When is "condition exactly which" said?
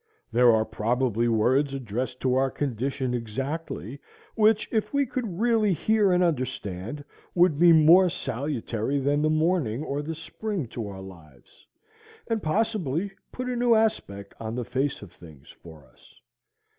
2.49-4.67